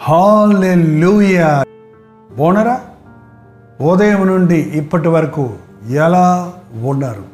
[0.00, 1.64] Hallelujah.
[2.36, 2.80] బోనరా?
[3.80, 5.54] ఉదయం నుండి ఇప్పటి వరకు
[5.88, 7.24] ఎలా ఉన్నారు?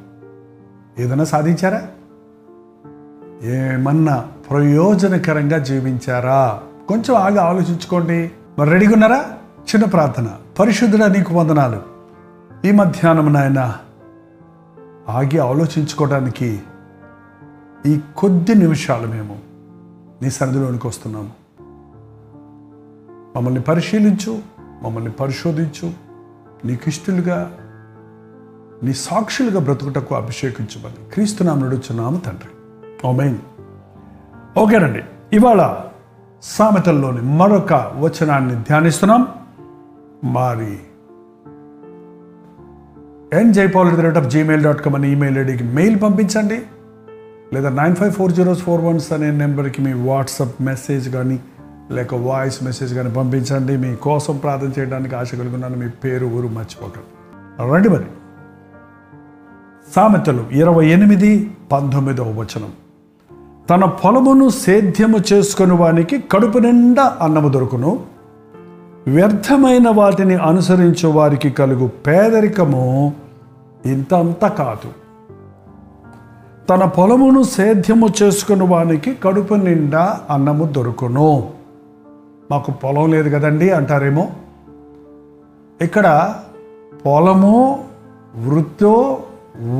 [0.99, 1.89] ఏదైనా సాధించారా?
[3.43, 6.63] ఏమన్నా ప్రయోజనకరంగా జీవించారా?
[6.89, 8.31] కొంచెం ఆగి ఆలోచించుకోండి.
[8.59, 9.25] మరి రెడీగా ఉన్నారా?
[9.61, 10.31] చిన్న ప్రార్థన.
[10.59, 11.83] పరిశుద్ధుడా నీకు వందనాలు.
[12.65, 13.77] ఈ మధ్యాహ్నం నాయన
[15.09, 16.61] ఆగి ఆలోచించుకోవడానికి
[17.87, 19.39] ఈ కొద్ది నిమిషాలు మేము
[20.23, 21.44] నీ సన్నిధిలోనికి వస్తున్నాము.
[23.37, 24.39] మమ్మల్ని పరిశీలించు
[24.83, 25.93] మమ్మల్ని పరిశోధించు.
[26.65, 27.59] నీకు ఇష్టలుగా
[28.83, 32.49] నీ సాక్షులుగా బ్రతుకుటకు అభిషేకించమని క్రీస్తునామ నడుచున్నాము తండ్రి.
[33.07, 33.39] ఓమెయిన్
[34.59, 35.03] ఓకేనండి
[35.33, 35.81] ఇవాళ
[36.43, 39.29] సామెతల్లోని మరొక వచనాన్ని ధ్యానిస్తున్నాం.
[40.25, 40.79] మరి
[43.41, 46.63] N Jaipal at the rate of Gmail dot com అనే ఈమెయిల్ ఐడికి మెయిల్ పంపించండి.
[47.53, 51.41] లేదా nine five four zero four ones అనే నెంబర్కి మీ వాట్సాప్ మెసేజ్ కానీ
[51.91, 53.77] లేక వాయిస్ మెసేజ్ కానీ పంపించండి.
[53.77, 55.77] మీ కోసం ప్రార్థన చేయడానికి ఆశ కలుగున్నాను.
[55.77, 57.75] మీ పేరు ఊరు మర్చిపోకండి.
[57.75, 58.05] రండి మరి.
[59.97, 62.73] సామెతలు ఇరవై ఎనిమిది పంతొమ్మిదవ వచనం.
[63.71, 68.07] తన పొలమును సేద్యము చేసుకుని వానికి కడుపు నిండా అన్నము దొరుకును.
[69.07, 73.15] వ్యర్థమైన వాటిని అనుసరించే వారికి కలుగు పేదరికము
[73.87, 74.91] ఇంతంత కాదు.
[76.71, 81.51] తన పొలమును సేద్యము చేసుకుని వానికి కడుపు నిండా అన్నము దొరుకును.
[82.51, 84.31] మాకు పొలం లేదు కదండి అంటారేమో.
[85.81, 86.35] ఇక్కడ
[87.07, 87.85] పొలము
[88.37, 89.23] వృత్తో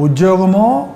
[0.01, 0.89] ఉద్యోగమో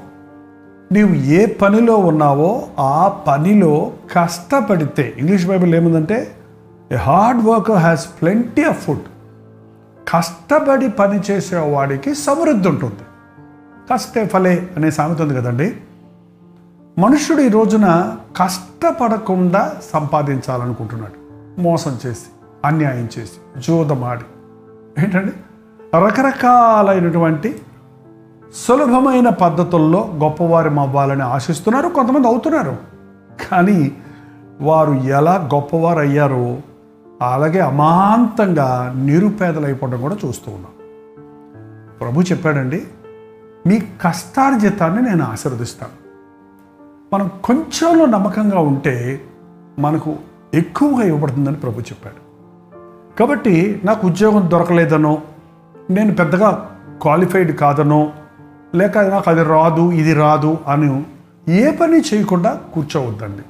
[0.93, 6.37] నీవు ఏ పనిలో ఉన్నావో ఆ పనిలో కష్టపడితే ఇంగ్లీష్ బైబిల్ ఏముందంటే
[6.93, 9.01] a hard worker has plenty of food
[10.09, 13.03] కష్టపడి పని చేసేవాడికి సమృద్ధి ఉంటుంది.
[13.93, 15.77] కష్టే ఫలే అనే సామెత ఉంది కదండి.
[16.99, 21.18] మనుషుడు ఈ రోజున కష్టపడకుండా సంపాదించాలనుకుంటున్నాడు.
[21.59, 22.27] మోసం చేసి
[22.65, 24.25] అన్యాయం చేసి జోదమాడి.
[25.05, 25.33] ఏంటండి?
[25.97, 27.63] రకరకాలైనటువంటి
[28.55, 32.77] సులభమైన పద్ధతుల్లో గొప్పవారు అవ్వాలని ఆశిస్తున్నారు కొంతమంది అవుతున్నారు.
[33.51, 33.93] కానీ
[34.61, 36.59] వారు ఎలా గొప్పవారు అయ్యారో
[37.23, 40.73] అలాగే అమాంతంగా నిరుపేదలైపోవడం కూడా చూస్తూ ఉన్నాం.
[42.01, 42.87] ప్రభు చెప్పాడండి
[43.67, 46.09] మీ కష్టార్జితాన్ని నేను ఆశీర్వదిస్తాను.
[47.15, 49.21] మనం కొంచెంలో నమ్మకంగా ఉంటే
[49.79, 50.17] మనకు
[50.55, 52.29] ఎక్కువగా ఇవ్వబడుతుందని ప్రభు చెప్పాడు.
[53.19, 55.19] కాబట్టి నాకు ఉద్యోగం దొరకలేదనో
[55.91, 58.13] నేను పెద్దగా క్వాలిఫైడ్ కాదనో
[58.75, 61.05] లేక నాకు అది రాదు ఇది రాదు అని
[61.49, 63.43] ఏ పని చేయకుండా కూర్చోవద్దండి.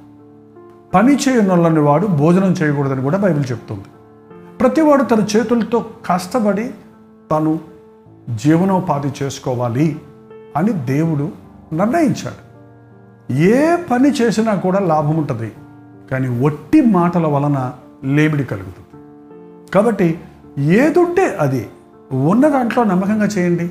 [0.95, 3.85] పని చేయనొల్లని వాడు భోజనం చేయకూడదని కూడా బైబిల్ చెప్తుంది.
[4.61, 6.71] ప్రతివాడు తన చేతులతో కష్టపడి
[7.31, 7.59] తను
[8.35, 10.01] జీవనోపాధి చేసుకోవాలి
[10.57, 11.31] అని దేవుడు
[11.73, 12.49] నిర్ణయించాడు.
[13.33, 15.53] ఏ పని చేసినా కూడా లాభం ఉంటుంది.
[16.11, 17.73] కానీ ఒట్టి మాటల వలన
[18.05, 19.03] లేమిడి కలుగుతుంది.
[19.71, 20.21] కాబట్టి
[20.59, 21.69] ఏదుంటే అది
[22.13, 23.71] ఉన్న దాంట్లో నమ్మకంగా చేయండి.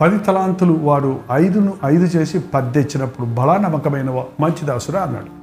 [0.00, 5.42] పది తలాంతులు వాడు ఐదును ఐదు చేసి పద్దెచ్చినప్పుడు బలా నమ్మకమైన మంచి దాసురా అన్నాడు.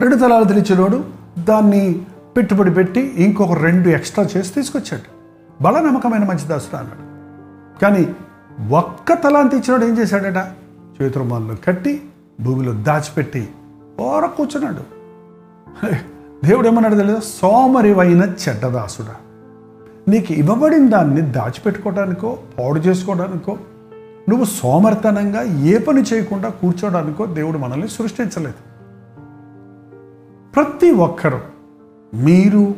[0.00, 1.04] రెండు తలాలు తెలిచినోడు
[1.38, 2.02] దాన్ని
[2.36, 5.18] పెట్టుబడి పెట్టి ఇంకొక రెండు ఎక్స్ట్రా చేసి తీసుకొచ్చాడు.
[5.62, 7.08] బల నమ్మకమైన మంచి దాసురా అన్నాడు.
[7.80, 8.14] కానీ
[8.70, 10.46] ఒక్క తలాంతి ఇచ్చినోడు ఏం చేశాడట?
[11.02, 12.02] చేతురుమాల్లో కట్టి
[12.40, 13.48] భూమిలో దాచిపెట్టి
[14.00, 14.80] ఓర కూర్చున్నాడు.
[15.86, 16.00] హే,
[16.44, 19.16] దేవుడు ఏమన్నాడు తెలియదు సోమరివైన చెడ్డదాసుడా.
[20.08, 23.58] నీకు ఇవ్వబడిన దాన్ని దాచిపెట్టుకోవడానికో పాడు చేసుకోవడానికో
[24.28, 28.68] నువ్వు సోమర్తనంగా ఏ పని చేయకుండా కూర్చోడానికో దేవుడు మనల్ని సృష్టించలేదు.
[30.54, 31.38] ప్రతి ఒక్కరూ
[32.14, 32.74] మీరు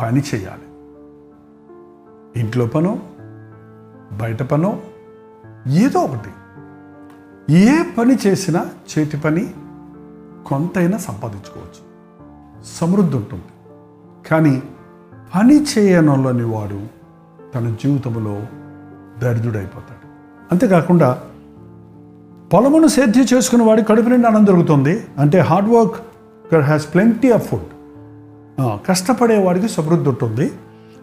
[0.00, 0.62] పని చేయాలి.
[2.40, 2.98] ఇంట్లో పనో
[4.20, 4.80] బయట పనో
[5.68, 6.30] ఏదో ఒకటి.
[7.54, 8.66] ఏ పని చేసినా
[8.98, 9.54] చేతి పని
[10.46, 11.90] కొంతైనా సంపాదించుకోవచ్చు.
[12.80, 13.44] సమృద్ధి ఉంటుంది.
[14.30, 14.62] కానీ
[15.34, 16.80] పని చేయనంలోని వాడు
[17.54, 18.42] తన జీవితంలో
[19.20, 20.08] దరిద్రుడైపోతాడు.
[20.52, 21.22] అంతేకాకుండా
[22.52, 25.06] పొలమును సేద్యం చేసుకున్న వాడి కడుపు నిండా ఆనందం దొరుకుతుంది.
[25.18, 27.64] అంటే hard work has plenty of food
[28.86, 30.52] కష్టపడే వాడికి సమృద్ధి ఉంటుంది.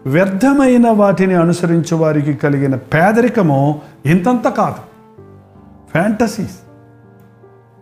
[0.06, 4.76] వ్యర్థమైన వాటిని అనుసరించే వారికి కలిగిన పేదరికము ఇంతంత కాదు.
[5.90, 6.58] ఫ్యాంటసీస్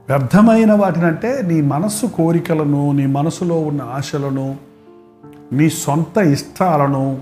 [0.08, 4.56] వ్యర్థమైన వాటిని అంటే నీ మనస్సు కోరికలను నీ మనసులో ఉన్న ఆశలను
[5.52, 7.18] నీ సొంత ఇష్టాలను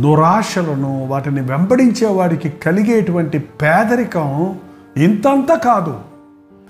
[0.00, 4.58] దురాశలను వాటిని వెంబడించే వాడికి కలిగేటువంటి పేదరికం
[4.96, 5.98] ఇంతంత కాదు.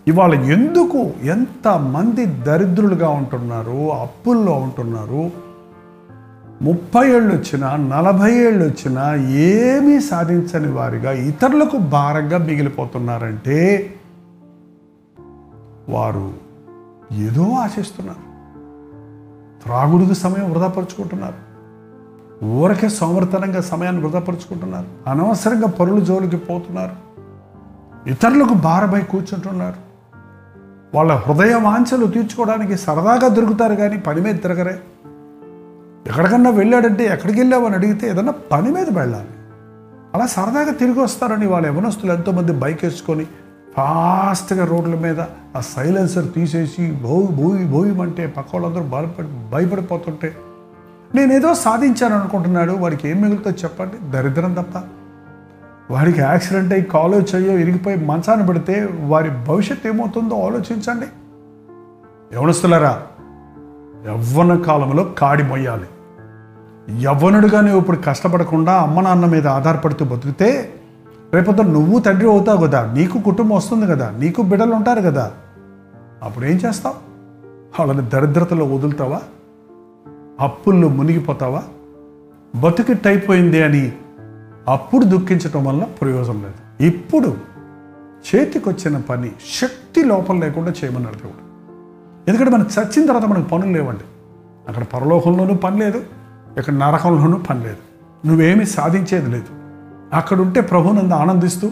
[0.09, 5.31] ఇవాళ ఎందుకు ఎంతమంది దరిద్రులుగా ఉంటున్నారు అప్పుల్లో ఉంటున్నారు?
[6.63, 13.93] ముప్పై ఏళ్ళు వచ్చినా నలభై ఏళ్ళు వచ్చినా ఏమీ సాధించని వారిగా ఇతరులకు భారంగా మిగిలిపోతున్నారంటే
[15.89, 16.33] వారు
[17.13, 18.37] ఏదో ఆశిస్తున్నారు.
[19.63, 21.47] త్రాగుడుకు సమయం వృధాపరుచుకుంటున్నారు
[22.45, 27.07] ఊరకే సోమర్తనంగా సమయాన్ని వృధాపరుచుకుంటున్నారు అనవసరంగా పరుల జోలికి పోతున్నారు.
[28.09, 29.87] ఇతరులకు భారమై కూర్చుంటున్నారు.
[30.97, 34.81] వాళ్ళ హృదయ వాంఛలు తీర్చుకోవడానికి సరదాగా దొరుకుతారు కానీ పని మీద తిరగరే.
[36.07, 39.29] ఎక్కడికన్నా వెళ్ళాడంటే ఎక్కడికి వెళ్ళావని అడిగితే ఏదన్నా పని మీద వెళ్ళాలి.
[40.15, 43.27] అలా సరదాగా తిరిగి వస్తారని వాళ్ళ యవనస్తులు ఎంతోమంది బైక్ వేసుకొని
[43.77, 45.21] ఫాస్ట్గా రోడ్ల మీద
[45.57, 50.37] ఆ సైలెన్సర్ తీసేసి బోయి బోయి బోయమంటే పక్క వాళ్ళందరూ భయపడి భయపడిపోతుంటే
[51.15, 54.11] నేనేదో సాధించాను అనుకుంటున్నాడు వాడికి ఏం మిగులుతో చెప్పండి.
[54.11, 54.83] దరిద్రం తప్ప.
[55.91, 61.07] వాడికి యాక్సిడెంట్ అయ్యి కాలో చెయ్యో ఇరిగిపోయి మంచాన పెడితే వారి భవిష్యత్తు ఏమవుతుందో ఆలోచించండి.
[62.37, 63.03] యవనస్తులరా
[64.07, 65.87] యవ్వన కాలంలో కాడి మొయ్యాలి.
[67.03, 70.73] యవ్వనుడుగా నువ్వు ఇప్పుడు కష్టపడకుండా అమ్మ నాన్న మీద ఆధారపడుతూ బతికితే
[71.35, 75.33] రేపొద్దు నువ్వు తండ్రి అవుతావు కదా నీకు కుటుంబం వస్తుంది కదా నీకు బిడ్డలు ఉంటారు కదా.
[76.23, 76.95] అప్పుడు ఏం చేస్తావు?
[77.79, 79.23] వాళ్ళని దరిద్రతలో వదులుతావా?
[80.41, 81.63] అప్పుల్లో మునిగిపోతావా?
[82.57, 83.93] బతుకిట్టయిపోయింది అని
[84.69, 86.83] అప్పుడు దుఃఖించటం వల్ల ప్రయోజనం లేదు.
[86.83, 87.37] ఇప్పుడు
[88.35, 91.47] చేతికొచ్చిన పని శక్తి లోపం లేకుండా చేయమన్నాడు దేవుడు
[92.31, 94.05] ఎందుకంటే మనకు చచ్చిన తర్వాత మనకు పనులు లేవండి.
[94.69, 95.99] అక్కడ పరలోకంలోనూ పని లేదు
[96.59, 97.77] ఇక్కడ నరకంలోనూ పని లేదు.
[98.27, 99.66] నువ్వేమీ సాధించేది లేదు.
[100.13, 101.71] అక్కడ ఉంటే ప్రభునంద ఆనందిస్తూ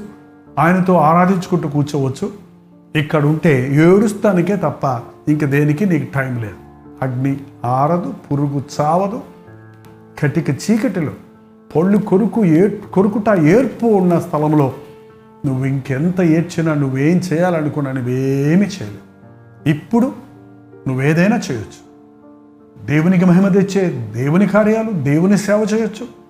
[0.58, 2.32] ఆయనతో ఆరాధించుకుంటూ కూర్చోవచ్చు.
[2.98, 5.00] ఇక్కడ ఉంటే ఏడుస్తానికే తప్ప
[5.30, 6.54] ఇంక దేనికి నీకు టైం లేదు.
[7.02, 9.20] అగ్ని ఆరదు పురుగు చావదు.
[10.22, 11.12] కటిక చీకటిలో
[11.76, 14.72] పళ్ళు కొరుకు ఏ కొరుకుట ఏర్పు ఉన్న స్థలంలో
[15.46, 19.14] నువ్వు ఇంకెంత ఏడ్చినా నువ్వేం చేయాలనుకున్నా నువ్వేమీ చేయలేవు.
[19.68, 20.12] ఇప్పుడు
[20.88, 21.84] నువ్వేదైనా చేయొచ్చు.
[22.86, 26.23] దేవునికి మహిమ తెచ్చే దేవుని కార్యాలు దేవుని సేవ చేయొచ్చు.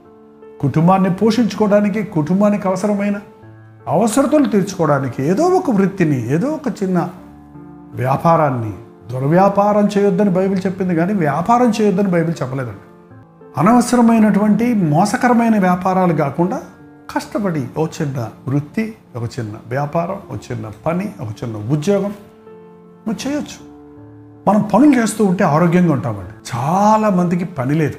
[0.61, 3.21] కుటుంబాన్ని పోషించుకోవడానికి కుటుంబానికి అవసరమైన
[3.89, 7.11] అవసరతలు తీర్చుకోవడానికి ఏదో ఒక వృత్తిని ఏదో ఒక చిన్న
[7.95, 8.73] వ్యాపారాన్ని
[9.13, 12.79] దుర్వ్యాపారం చేయొద్దని బైబిల్ చెప్పింది కానీ వ్యాపారం చేయొద్దని బైబిల్ చెప్పలేదండి.
[13.59, 16.63] అనవసరమైనటువంటి మోసకరమైన వ్యాపారాలు కాకుండా
[17.17, 22.13] కష్టపడి ఒక చిన్న వృత్తి ఒక చిన్న వ్యాపారం ఒక చిన్న పని ఒక చిన్న ఉద్యోగం
[23.09, 23.75] నువ్వు చేయొచ్చు.
[24.49, 26.57] మనం పనులు చేస్తూ ఉంటే ఆరోగ్యంగా ఉంటామండి.
[26.57, 27.95] చాలా మందికి పని లేదు.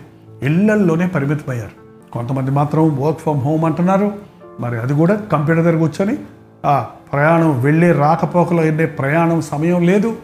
[0.46, 1.85] ఇళ్ళల్లోనే పరిమితమయ్యారు.
[2.15, 4.12] కొంతమంది మాత్రం వర్క్ ఫ్రమ్ హోమ్ అంటున్నారు.
[4.59, 6.17] మరి అది కూడా కంప్యూటర్ దగ్గర కూర్చొని
[6.65, 10.17] ఆ ప్రయాణం వెళ్ళే రాకపోకలో వెళ్ళే ప్రయాణం సమయం లేదు.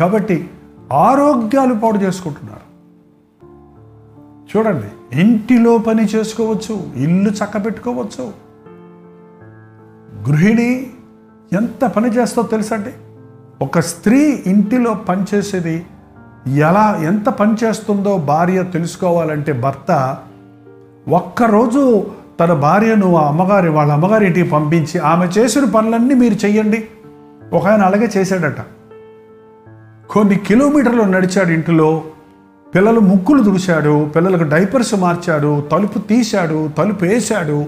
[0.00, 0.50] కాబట్టి
[0.92, 2.62] ఆరోగ్యాలు పాడు చేసుకుంటున్నారు.
[4.52, 8.32] చూడండి ఇంటిలో పని చేసుకోవచ్చు ఇల్లు చక్క పెట్టుకోవచ్చు
[10.28, 10.90] గృహిణి
[11.52, 12.92] ఎంత పని చేస్తో తెలుసండి
[13.64, 15.86] ఒక స్త్రీ ఇంటిలో పనిచేసేది
[16.48, 20.18] ఎలా ఎంత పని చేస్తుందో భార్య తెలుసుకోవాలంటే భర్త
[21.08, 22.06] ఒక్కరోజు
[22.40, 26.88] తన భార్యను ఆ అమ్మగారి వాళ్ళ అమ్మగారి ఇంటికి పంపించి ఆమె చేసిన పనులన్నీ మీరు చెయ్యండి.
[27.52, 28.56] ఒక ఆయన అలాగే చేశాడట.
[30.10, 32.02] కొన్ని కిలోమీటర్లు నడిచాడు ఇంటిలో.
[32.74, 37.64] పిల్లలు ముక్కులు తుడిచాడు పిల్లలకు డైపర్స్ మార్చాడు తలుపు తీశాడు తలుపు వేశాడు.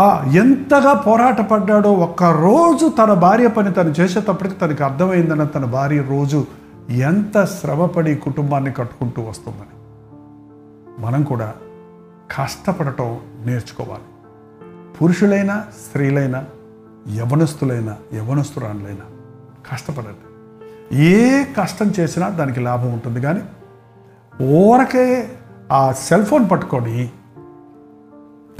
[0.00, 6.46] ఆ ఎంతగా పోరాట పడ్డాడో ఒక్కరోజు తన భార్య పని తను చేసేటప్పటికి తనకి అర్థమైందన్న తన భార్య రోజు
[6.90, 9.76] ఎంత శ్రమపడి కుటుంబాన్ని కట్టుకుంటూ వస్తుందని.
[11.06, 11.52] మనం కూడా
[12.30, 14.02] కష్టపడటం నేర్చుకోవాలి.
[14.96, 16.44] పురుషులైనా స్త్రీలైనా
[17.14, 19.06] యవనస్తులైనా యవనస్తురాన్లైనా
[19.72, 20.26] కష్టపడండి.
[21.06, 23.42] ఏ కష్టం చేసినా దానికి లాభం ఉంటుంది కానీ
[24.44, 25.28] ఊరకే
[25.72, 27.10] ఆ సెల్ ఫోన్ పట్టుకొని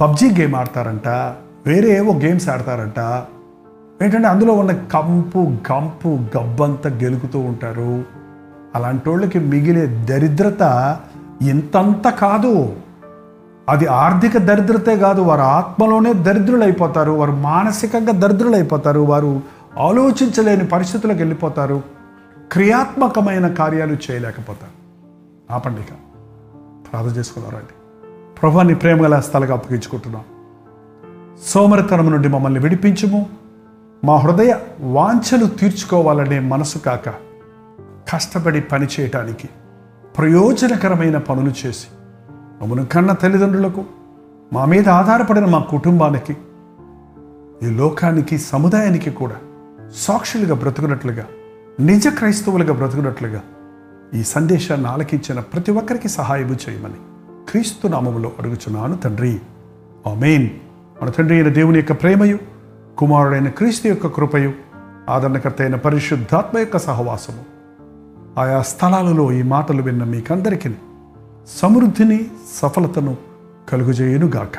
[0.01, 1.07] పబ్జీ గేమ్ ఆడతారంట
[1.65, 3.25] వేరే ఏవో గేమ్స్ ఆడతారంట.
[4.03, 8.05] ఏంటంటే అందులో ఉన్న కంపు గంపు గబ్బంతా గెలుకుతూ ఉంటారు.
[8.75, 10.61] అలాంటి వాళ్ళకి మిగిలే దరిద్రత
[11.41, 12.75] ఇంతంత కాదు.
[13.69, 19.41] అది ఆర్థిక దరిద్రతే కాదు వారు ఆత్మలోనే దరిద్రులు అయిపోతారు వారు మానసికంగా దరిద్రులు అయిపోతారు వారు
[19.77, 21.81] ఆలోచించలేని పరిస్థితులకు వెళ్ళిపోతారు
[22.51, 24.71] క్రియాత్మకమైన కార్యాలు చేయలేకపోతారు.
[25.53, 25.83] ఆ పండుగ
[26.91, 27.73] ప్రార్థన చేసుకున్నారండి
[28.41, 30.23] ప్రభాన్ని ప్రేమగల స్థలంగా అప్పగించుకుంటున్నాం.
[31.47, 33.29] సోమరితనం నుండి మమ్మల్ని విడిపించుము.
[34.03, 37.09] మా హృదయ వాంఛలు తీర్చుకోవాలనే మనసు కాక
[38.13, 39.49] కష్టపడి పని చేయటానికి
[40.17, 41.87] ప్రయోజనకరమైన పనులు చేసి
[42.61, 43.83] మమ్మను కన్న తల్లిదండ్రులకు
[44.53, 46.37] మా మీద ఆధారపడిన మా కుటుంబానికి
[47.63, 49.35] ఈ లోకానికి సముదాయానికి కూడా
[49.95, 51.25] సాక్షులుగా బ్రతుకున్నట్లుగా
[51.79, 53.41] నిజ క్రైస్తవులుగా బ్రతుకున్నట్లుగా
[54.13, 56.93] ఈ సందేశాన్ని ఆలకించిన ప్రతి ఒక్కరికి సహాయము చేయమని
[57.49, 59.39] క్రీస్తు నామములో అడుగుచున్నాను తండ్రి.
[60.07, 60.49] ఆమెన్.
[61.01, 62.39] మన తండ్రి అయిన దేవుని యొక్క ప్రేమయు
[62.97, 64.53] కుమారుడైన క్రీస్తు యొక్క కృపయు
[65.09, 67.43] ఆదరణకర్త అయిన పరిశుద్ధాత్మ యొక్క సహవాసము.
[68.39, 70.69] ఆయా స్థలాలలో ఈ మాటలు విన్న మీకందరికీ
[71.47, 73.17] సమృద్ధిని సఫలతను
[73.69, 74.57] కలుగుజేయునుగాక.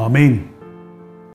[0.00, 0.38] ఆమెన్.